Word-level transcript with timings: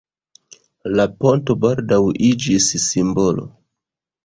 La 0.99 1.05
ponto 1.25 1.57
baldaŭ 1.67 2.01
iĝis 2.31 2.73
simbolo. 2.89 3.49